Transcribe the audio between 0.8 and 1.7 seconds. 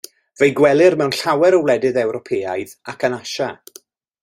mewn llawer o